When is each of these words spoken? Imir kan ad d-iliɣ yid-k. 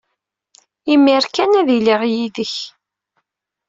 Imir 0.93 1.23
kan 1.35 1.51
ad 1.59 1.65
d-iliɣ 1.67 2.01
yid-k. 2.13 2.55